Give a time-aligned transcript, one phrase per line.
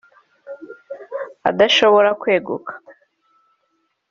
[1.49, 2.73] adashobora kweguka